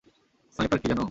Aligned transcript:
Sniper 0.55 0.79
কী 0.81 0.87
জানো? 0.87 0.99